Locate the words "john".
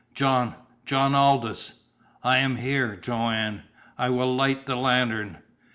0.15-0.55, 0.83-1.13